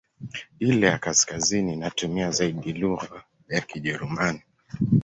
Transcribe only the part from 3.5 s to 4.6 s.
Kijerumani.